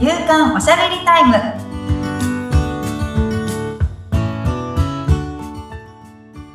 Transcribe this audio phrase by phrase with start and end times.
[0.00, 1.34] 夕刊おしゃべりタイム。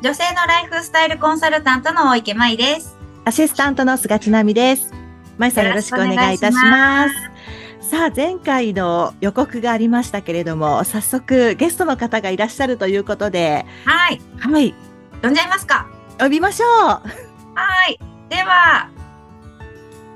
[0.02, 2.96] 女性のライフスタイルコンサルタントの大池舞です。
[3.24, 4.92] アシスタントの菅千奈美です。
[5.38, 7.14] まいさんよろしくお願いいたします。
[7.88, 14.20] さあ、前回の予告がありましたけれども、早速ゲストの方がいらっしゃるということで、はい。
[14.40, 14.74] はい、
[15.22, 15.86] 呼んじゃいますか。
[16.18, 16.68] 呼びましょう。
[16.88, 17.04] は
[17.90, 18.00] い。
[18.28, 18.90] では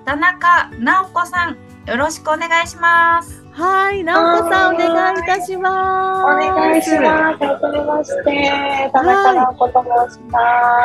[0.05, 6.47] 田中直子さんよろしくお願いしますはい、直子さんお願いいたしおます。
[6.47, 7.45] 願いします。
[7.45, 10.39] はじめまして、田中直子と申しま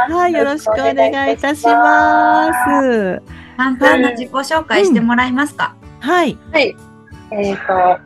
[0.07, 0.13] す。
[0.13, 3.21] はい、よろしくお願いいたします。
[3.55, 6.75] 簡単な自己紹介してもらえますか、はい、はい。
[7.31, 7.99] えっ、と、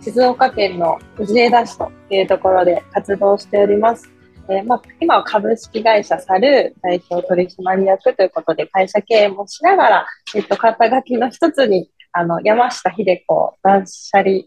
[0.00, 4.10] 静岡県の藤枝市というところで活動しております。
[4.52, 14.42] えーまあ、今は株式会社サル代表取締役ということで会社経営もしながら、えっ、と、肩書きの一つに、あの、山下秀子断捨離、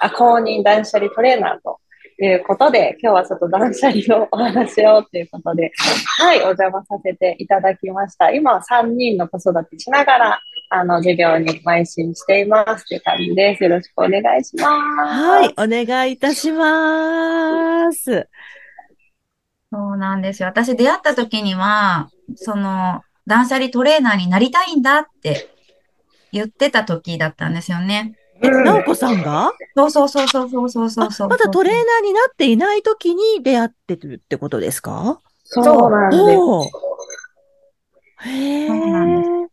[0.00, 1.80] あ、公認断捨離トレーナーと
[2.24, 5.72] いうことで、今日はちょっと断捨離のお話をということで、
[6.18, 8.30] はい、お邪魔させていただきました。
[8.30, 13.64] 今は3人の子育てしながら、あの、授業に邁進していますという感じです。
[13.64, 14.66] よろしくお願いします。
[14.66, 18.28] はい、お願いいたします。
[19.72, 20.48] そうなんですよ。
[20.48, 25.48] 私出会った時にはその断捨離トレーナーになりたいんだって
[26.30, 28.14] 言ってた時だったんですよね。
[28.42, 28.64] え、うん。
[28.64, 29.52] 直子さんが？
[29.74, 36.22] そうそうそうそうそうそうそうそうあまだトレーナーになっていない時に出会ってるってことですかそうなんです。
[38.28, 39.48] へそうなんー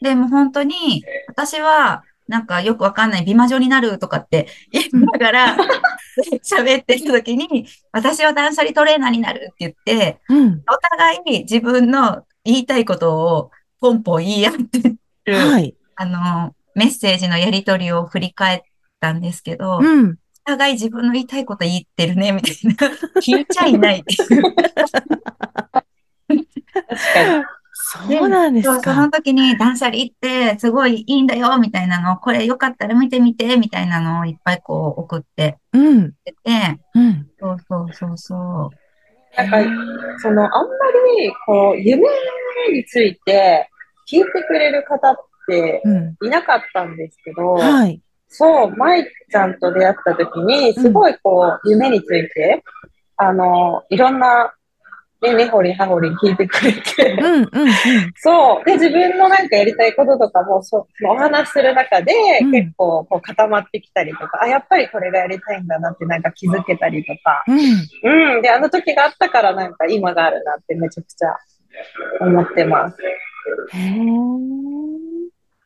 [0.00, 5.56] でも本当に、私は、なんかよくわかんない美魔女になるとかって言いながら
[6.44, 10.62] 喋ってた時に、私は断捨離トレーナーになるって言って、うん。
[10.68, 15.74] お互い自分の言いたいことをポンポン言い合ってる、はい。
[15.96, 18.60] あの、メッセージのやり取りを振り返っ
[19.00, 20.16] たんですけど、おうん。
[20.44, 22.96] 互い自分の言いたいこと言ってるね、みたいな。
[23.20, 24.42] 聞いちゃいないっていう。
[26.74, 27.44] 確かに。
[27.86, 29.10] そうなんですそう、そかの。
[29.10, 36.12] 時に断捨離ってすごいいいんだよ、みたいなのを、これよかったら見てみて、みたいなのをいっぱいこう送ってうん。
[36.24, 36.32] て、
[36.94, 37.26] うん。
[37.38, 39.36] そうそうそうそう。
[39.36, 40.70] なんか、その、あんま
[41.18, 42.08] り、こう、夢
[42.72, 43.68] について
[44.10, 45.16] 聞いてくれる方っ
[45.46, 46.16] てうん。
[46.26, 48.00] いなかったんですけど、はい。
[48.28, 52.64] そう、舞ちゃんと出会った時に、すごいこう、夢について、
[53.16, 54.54] あの、いろんな、
[55.24, 57.34] ね、根掘り葉掘り聞いてくれて、うん。
[57.34, 57.42] うん。
[57.42, 57.72] うん。
[58.16, 58.64] そう。
[58.64, 62.12] で、自分のなんかやりたいこととかも、そお話しする中で、
[62.42, 68.34] うん結構こう固まってきたりとか、あ、やっぱりこれがやりたいんだなってなんか気づけたりとか、うん。
[68.36, 68.42] うん。
[68.42, 71.36] で、あの時があったからなんか今があるなってめちゃくちゃ
[72.20, 72.96] 思ってます。
[73.72, 74.74] へー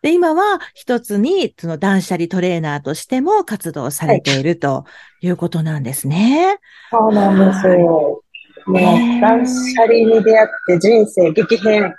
[0.01, 4.85] で、今は一つに、その断捨離トレーナーとしても活動されていると
[5.21, 6.59] いうことなんですね。
[6.91, 8.23] そうなんですよ。
[8.69, 11.95] もへーう、断捨離に出会って人生激変。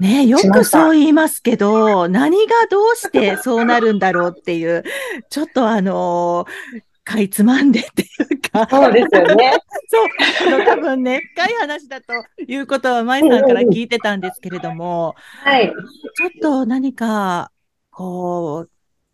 [0.00, 4.84] ねよくそう言いますけど、何がどうしてそうなるんだろうっていう、
[5.28, 8.06] ちょっとあのーかいつまんでってい
[8.36, 9.54] うか、そうですよね。
[9.88, 12.12] そう、あの多分ね、深い話だと
[12.46, 15.72] いうことは、舞さんから聞いてたんですけれども、はい。
[16.16, 17.50] ちょっと何か、
[17.90, 18.66] こ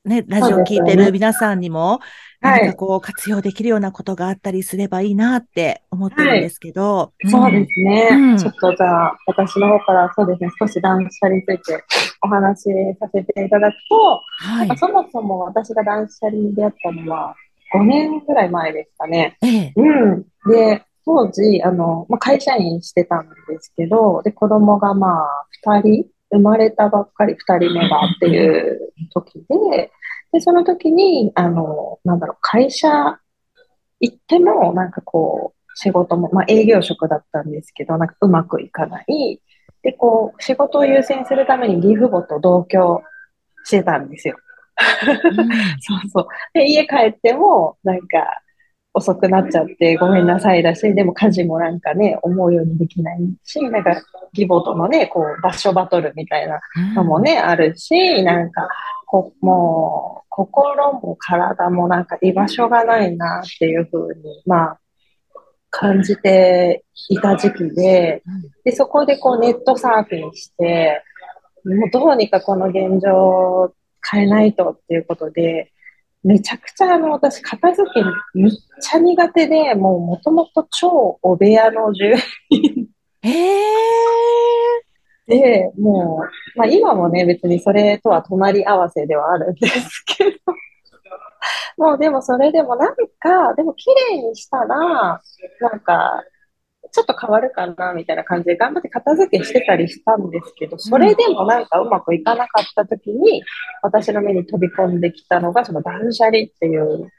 [0.05, 1.99] う、ね、ラジオ聞いてる皆さんにも、はい
[2.45, 7.13] 何かこう活用できるようなことがあったりすればいいなって思ってるんですけど。
[7.27, 8.09] そうですね。
[8.13, 11.85] うんちょっとじゃあ、私の方からそうですね、少し断捨離について
[12.23, 12.69] お話し
[13.01, 14.79] させていただくと、はい。
[14.79, 17.35] そもそも私が断捨離に出会ったのは
[17.75, 19.37] 5年ぐらい前ですかね。
[19.43, 19.73] ええ。
[19.77, 20.25] うん。
[20.51, 29.93] で、当時、あの、まあ、会社員してたんですけど、で、子供がまあ、2人、生まれたばっかり2人目がっていう時で、
[30.35, 32.89] で、その時に、あの、なんだろう、会社
[34.01, 39.41] 行っても、なんかこう、仕事も、まあ、営業職だったんですけど、なんかうまくいかない。
[39.83, 43.01] で、こう、仕事を優先するために義父母と同居
[43.65, 44.37] してたんですよ。
[45.81, 46.27] そうそう。
[46.53, 48.41] で、家帰っても、なんか、
[48.93, 53.91] 遅くなっちゃってごめんなさいだし、でも家事もなんかね、思うようにできないし、なんか、
[54.33, 58.69] 義母とのね、こう、場所バトルみたいなうんのもね、あるし、なんか、
[59.05, 64.81] こもう、心も体もなんか居場所がないなっていうふうに、まあ、
[65.71, 68.23] 感じていた時期で、
[68.65, 71.03] で、そこでこうネットサーフィンして、
[71.65, 73.75] もうどうにかこの現状を
[74.09, 75.73] 変えないとっていうことで、
[76.23, 78.03] めちゃくちゃあの私片付け
[78.39, 82.15] めっちゃ苦手で、もうもともと超お部屋の住
[82.51, 82.87] 人
[83.23, 84.84] へえ。
[85.27, 86.23] で、も
[86.55, 90.39] う、まあ今もね、別にそれとは隣り合わせではあるんですけど、
[91.79, 95.21] もうでもそれでもなんか、でも綺麗にしたら、
[95.61, 96.23] なんか、
[96.93, 103.43] ちょっと変わるかなみたいな感じで頑張って片付けしてたりしたんですけど、それでもなんかうまくいかなかった時に、
[103.83, 107.11] 私の目に飛び込んできたのが、その断捨離っていう、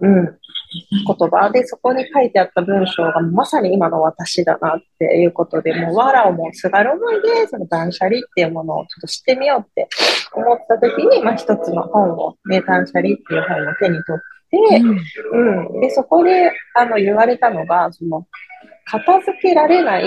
[0.00, 1.50] うん、言葉。
[1.50, 9.88] で、そこに書いてあった文章がまさに今の私だなっていうことで、もうわらをもすがる思いで、その断捨離っていうものをちょっと知ってみようって
[10.34, 14.20] 思った時に、まあ一つの本を、ね、断捨離っていう本を手に取っ
[14.50, 18.26] て、うん、うん、で、そこで、あの、言われたのが、その、
[18.86, 20.04] 片付けられない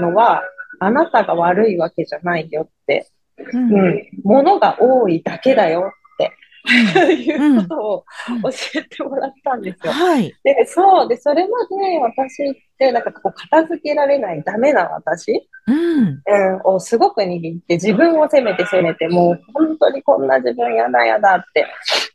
[0.00, 0.42] のは、
[0.78, 3.08] あなたが悪いわけじゃないよって、
[3.52, 5.92] うん、うん、ものが多いだけだよ
[7.12, 8.04] いうことを
[8.50, 9.92] 教えてもらったんですよ。
[9.92, 10.34] はい。
[10.42, 11.08] で、そう。
[11.08, 21.66] で、それまで私ってなんかこう片付けられないダメな私、うん、うん、をすごく握って自分を責めて責めて、もう本当にこんな自分やだやだって、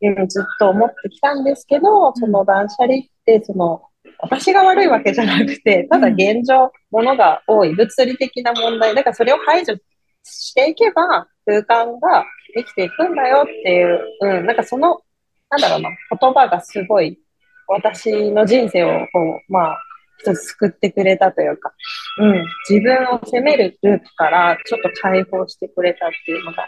[0.02, 3.82] うん、ずっと思ってきたんですけど、その断捨離ってその
[4.20, 9.76] 私が悪いわけじゃなくて、ただ現状、ものが多い、物理的な問題、だからそれを排除
[10.24, 12.26] していけば、空間が
[12.56, 15.02] 生きていくんだよっていう、うん、なんかその、
[15.50, 17.20] なんだろうな、言葉がすごい、
[17.68, 19.78] 私の人生を、こう、まあ、
[20.20, 21.74] 一つ救ってくれたというか、
[22.20, 26.68] うん、自分を責めるループからちょっと解放してくれたっていうのが、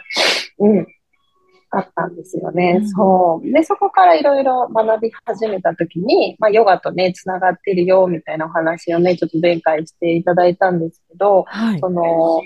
[0.59, 0.87] うん、
[1.69, 2.77] あったんですよね。
[2.79, 3.51] うん、そう。
[3.51, 12.41] で、そこからいろいろ学び始めたときに、まあ、ヨガとね、つながってるよ、みたいなお話をね、ちょっと前回していただいたんですけど、はい、その、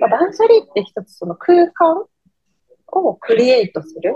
[0.00, 2.04] まあ、断捨離って一つその空間
[2.92, 4.14] をクリエイトする、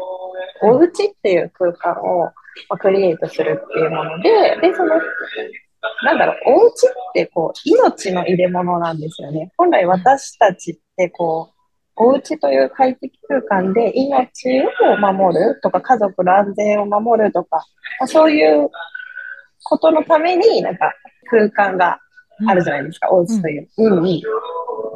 [0.62, 2.32] お家っていう空間を、ま
[2.70, 4.94] あ、クリエイトするっていうもので、で、その、
[6.02, 9.52] なんだろう、お家ってこう、命の入れ物なんですよね。
[9.56, 11.58] 本来私たちってこう、
[12.00, 17.56] お家という快適空間で命を守るとか、家族の安全を守るとか、
[18.00, 18.68] まあ、そういう
[19.64, 20.92] ことのために、なんか
[21.30, 21.98] 空間が
[22.46, 23.68] あるじゃないですか、うん、お家という。
[23.78, 24.20] うん、うん。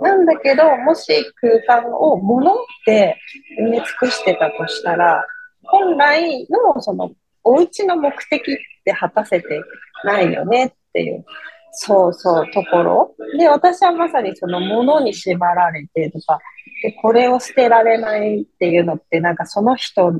[0.02, 3.18] なんだけど、もし空間を物って
[3.58, 5.24] 埋め尽くしてたとしたら、
[5.64, 7.12] 本来のその
[7.44, 9.60] お家の目的って果たせて
[10.04, 11.24] ないよねっていう。
[11.72, 13.14] そうそう、ところ。
[13.38, 16.38] で、私はまさにそのものに縛られてとか、
[16.82, 20.12] で、これを捨てられないっていうのって、なんかその人、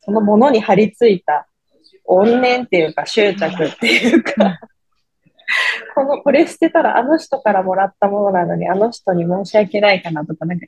[0.00, 1.48] そのものに張り付いた
[2.08, 4.60] 怨念っていうか執着っていうか、
[5.94, 10.66] この、これ捨てたらあの人からもらったものなのに、あの人に申し訳ないかなとか、なんか、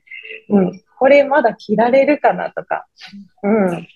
[0.48, 2.86] うん、これまだ着られるかなとか、
[3.42, 3.86] うん、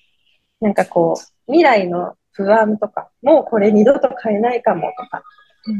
[0.60, 5.22] なんかこう、未来の不安とか、もうこれ二度と買えないかもとか、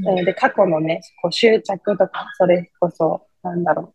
[0.07, 3.95] うん、で、過去のね、こう執着とか、それこそ、なんだろう、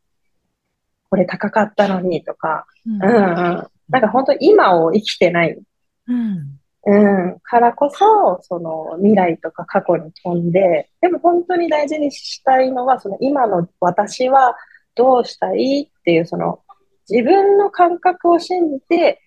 [1.10, 5.60] これ高かったのにとか、うん、うん、なんか本当今を生きてない。
[6.08, 6.59] うん。
[6.86, 14.56] うん、からこそ、その未来とか過去に飛んで、でも本当に大事にしたいのは、その今の私は
[14.96, 16.62] どうしたいっていう、その
[17.10, 19.22] 自分の感覚を信じて、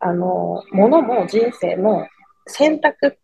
[0.00, 2.06] あの、ものも人生も
[2.46, 3.18] 選択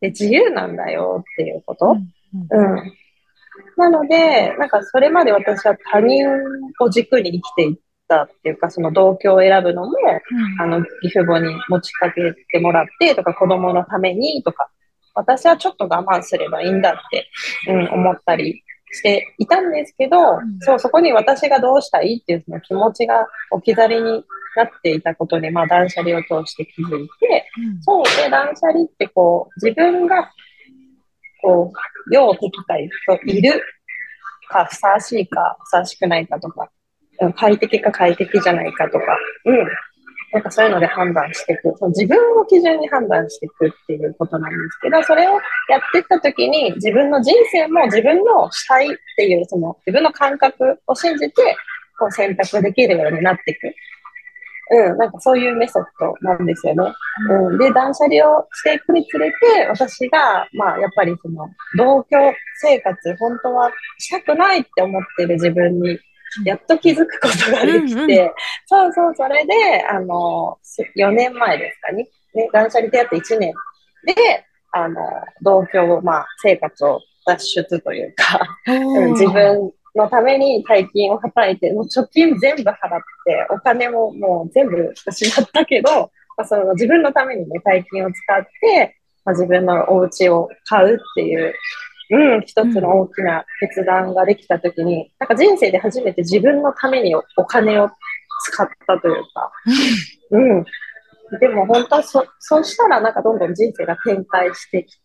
[0.00, 1.96] で自由なんだよっていうこと。
[2.52, 2.92] うん、うん。
[3.76, 6.26] なので、なんかそれまで私は他人
[6.80, 7.76] を軸に生きていっ
[8.10, 14.68] たっていうか、その同居を選ぶのも、うん、あの、義父母に持ちかけてもらってとか、子供のためにとか、
[15.14, 17.28] 私はちょっと我慢すればいいんだって、
[17.68, 18.62] うん、思ったり
[18.92, 24.24] していたんですけど、うん、そう、そこに私がどうしたいっていうその気持ちが置き去りに
[24.56, 30.30] なっていたことに、まあ、断捨離を通して気づいて、うん、そうで、断捨離ってこう、自分が
[31.42, 33.62] こう、要敵対といる
[34.48, 36.70] か、ふさわしいか、ふさわしくないかとか、
[37.34, 39.04] 快適か快適じゃないかとか、
[39.44, 39.66] うん。
[40.32, 41.74] なんかそういうので判断していく。
[41.76, 51.56] その自分を基準に判断していくっていうことなんですけど、それをやっていったときに自分の人生も自分のしたいっていう、その自分の感覚を信じて、
[51.98, 53.74] こう選択できるようになっていく。
[54.72, 56.92] うん、なんかそういうメソッドなんですよね。
[57.28, 62.06] うん、で、断捨離をしていくにつれて、私が、まあ、やっぱりその、同居
[62.60, 65.98] 生活、本当はしたくないって思ってる自分に、
[66.44, 68.06] やっと気づくことができて、うんうん、
[68.66, 70.58] そうそう、それで、あの、
[70.96, 73.52] 4年前ですかね、ね断捨離出会って1年
[74.06, 75.00] で、あの、
[75.42, 82.76] 同居、まあ、生活を脱出というか、うん、自分のために大金をはたいて、もう貯金全部払っ
[83.24, 91.54] て、お金ももう全部失ったけど、まあ、その自分のためにね、大金を使って、まあ、自分のお家を買うっていう、
[92.10, 97.88] うん、一つの大きな決断ができたときに、なんか人生で初めて自分のためにお金を
[98.42, 99.52] 使ったというか、
[100.32, 100.64] うん。
[101.38, 105.02] でも本当はそ、そうしたらなんかどんどん人生が展開してきて、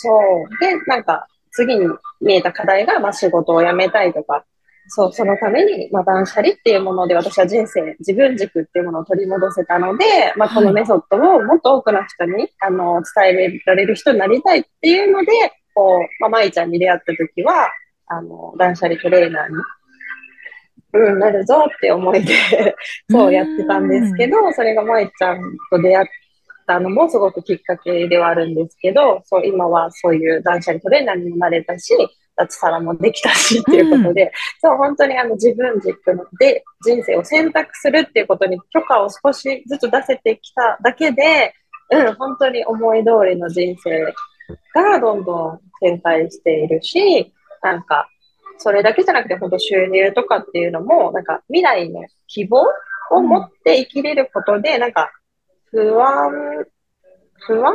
[0.00, 0.58] そう。
[0.60, 1.86] で、なんか次に
[2.20, 4.44] 見えた課題が、まあ仕事を辞めたいとか、
[4.88, 10.04] そう、そのために、まあ断捨離っていうもので私は人生、自分軸っていうものを取り戻せたので、
[10.36, 15.32] まあこのメソッドをもっと多くの人に、あの、伝えられる人になりたいっていうので、
[15.74, 17.70] こう、まあ、舞ちゃんに出会った時は、
[18.06, 19.54] あの、断捨離トレーナーに、
[20.94, 22.34] うん、なるぞって思いで、
[23.10, 26.06] そうやってたんですけど、それが舞ちゃんと出会っ
[26.66, 31.94] たのもすごくきっかけではあるんですけど、そう、今はそういう断捨離トレーナーにもなれたし、
[32.36, 35.98] 脱サラもできたしっていうことで、うん、そう、本当にあの自分軸
[36.38, 41.54] で人生を選択するっていうことに許可を少しずつ出せてきただけで、
[41.90, 44.14] うん、本当に思い通りの人生
[44.74, 47.32] がどんどん展開しているし、
[47.62, 48.08] なんか、
[48.58, 52.64] それだけじゃなくて、本当収入とかっていうのも、なんか未来の希望
[53.10, 55.10] を持って生きれることで、なんか
[55.70, 56.30] 不安、
[57.46, 57.74] 不安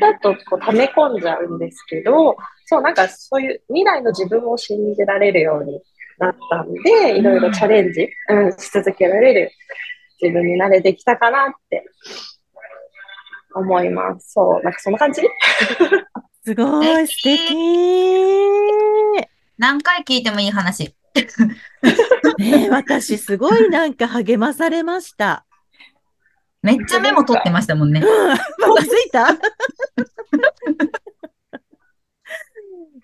[0.00, 2.36] だとこう溜め込んじゃうんですけど、
[2.66, 5.80] そう、なんかそういう未来の自分を信じられるように
[6.18, 9.50] なったんで、いろいろチャレンジ、うん、し続けられる
[10.20, 11.84] 自分に慣れてきたかなって
[13.54, 14.32] 思います。
[14.32, 15.22] そう、なんかそんな感じ？
[16.44, 17.54] すごい、素敵
[19.58, 20.94] 何回聞いてもいい話。
[22.38, 25.44] ね私、すごいなんか励まされました。
[26.62, 28.00] めっちゃメモ取ってましたもんね。
[28.00, 28.36] うん、ま
[28.76, 29.26] たついた？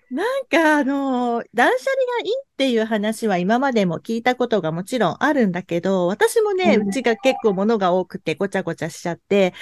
[0.09, 9.53] なんかあの、断捨離がいいっていう話は今までも聞いたことがもちろんあるんだけど、私もね、うちが結構物が多くてごちゃごちゃしちゃって、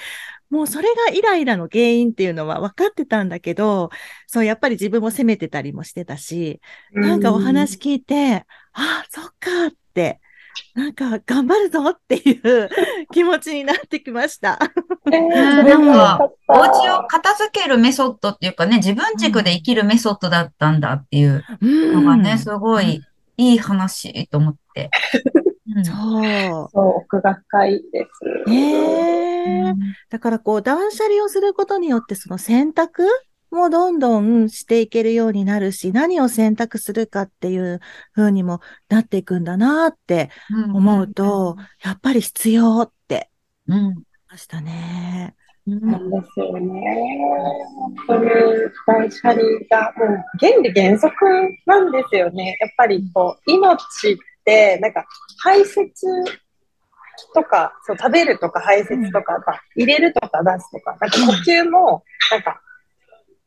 [0.50, 3.90] もうそれがイライラの原因っていうのは分かってたんだけど、
[4.26, 6.60] そう、やっぱり自分も責めてたりもしてたし、
[6.92, 10.20] なんかお話聞いて、ああ、そっかって、
[10.74, 12.68] なんか頑張るぞっていう
[13.12, 14.58] 気持ちになってきました。
[15.12, 23.02] えー、なんか、お家を片付けるメソッドっていうかね、自分軸で生きるメソッドだったんだっていうのがね、すごい
[23.36, 24.90] いい話と思って。
[25.74, 26.68] うん、そう。
[26.72, 28.06] そう、奥が深いで
[28.46, 28.50] す。
[29.46, 29.96] ねえ。
[30.10, 33.06] だからこう、断捨離をすることによって、その選択
[33.50, 37.80] もどんどんしていけるようになるし、何を選択するかっていう
[38.14, 40.30] 風にもなっていくんだなって
[40.72, 43.30] 思うと、やっぱり必要って、
[43.68, 43.94] うん。
[44.28, 45.34] ましたね。
[45.66, 47.18] なんですよね。
[48.06, 48.30] 本当に
[48.86, 51.14] 断捨離がもう原理原則
[51.64, 52.56] なんですよね。
[52.60, 55.04] やっぱりこう、命って、なんか
[55.42, 55.84] 排泄
[57.34, 59.36] とか、そう食べるとか排泄とか、
[59.76, 62.60] うん、入れるとか出すとか、なんか呼吸も、なんか、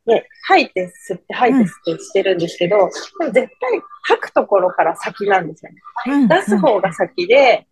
[0.06, 5.78] ね、吐いて吸って吐いて吸ってしてるんですけど、うん、でも絶対吐くところから先なんですよね。
[6.06, 7.66] うん、出す方が先で、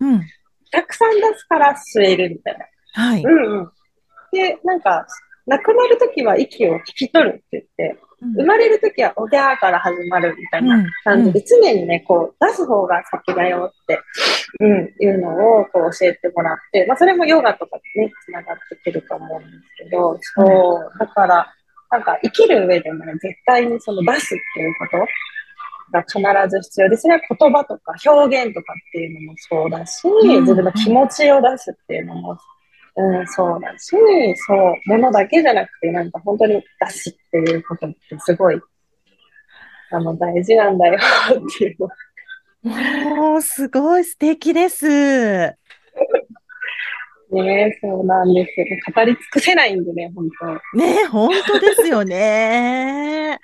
[0.71, 3.03] たくさん出すから吸えるみたいな。
[3.03, 3.23] はい。
[3.23, 3.71] うんうん。
[4.33, 5.07] で、なんか、
[5.47, 11.33] 亡くなるときは息を引き取るって言って、生まれるときはおぎゃーから始まるみたいな感じ。
[11.33, 14.01] で、常にね、こう、出す方が先だよって、
[14.59, 21.55] うん、いうのをこう教えてもらって、まあ、それもヨガとかでね、つながってくると思うんですけど、そう、だから、
[21.91, 24.99] なんか生きる上でもね、絶対にその出すっていうこと
[25.93, 30.09] が必ず必要で、それは言葉とか表現とかっていうのもそうだし、
[30.41, 32.37] 自分の気持ちを出すっていうのも
[33.01, 33.91] うん、そうだし、
[34.37, 38.61] そう、ものだけじゃなくて、なんか本当に出すっていうことってすごい、
[39.93, 41.77] あの、大事なんだよっていう。
[41.79, 41.89] の。
[43.35, 44.87] おー、すごい素敵です。
[47.31, 48.67] ねそうなんですよ。
[48.95, 50.29] 語り尽くせないんでね、本
[50.73, 50.79] 当。
[50.79, 53.39] ね本当ですよね。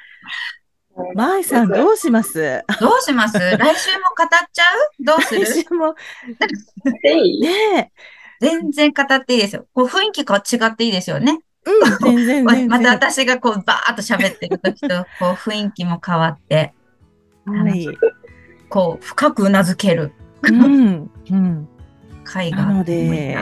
[1.14, 2.64] まいさん、どうします？
[2.80, 3.38] どうします？
[3.38, 5.04] 来週も語っちゃう？
[5.04, 5.44] どうする？
[5.44, 5.94] 来週も。
[7.04, 7.92] ね
[8.40, 9.66] 全然語っていいですよ。
[9.72, 11.40] こう雰囲気が違っていいですよね。
[11.66, 12.68] うん、 全然全然。
[12.68, 16.74] また私がこうバーっと喋ってる時と、 こう雰囲気も変わって、
[17.46, 17.88] はい、
[18.68, 20.12] こう深くうなずける。
[20.42, 21.68] うん、うん。
[22.24, 23.36] 会がなので、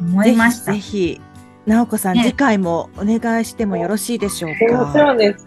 [0.00, 0.72] 思いました。
[0.72, 1.20] ぜひ、
[1.68, 4.86] 直子さん、ね、次回もお願いしてもよろしいでしょうか？
[4.86, 5.46] もちろんです。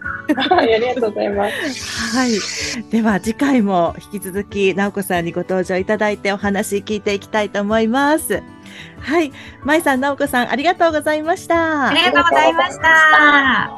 [0.50, 2.16] ありがとうございます。
[2.16, 2.90] はい。
[2.90, 8.40] では、次回も引き続き、直子さんにご登場いただいてお話聞いていきたいと思います。
[9.00, 9.32] はい。
[9.64, 11.88] 舞さん、直子さん、ありがとうございました。
[11.88, 13.72] ありがとうございました。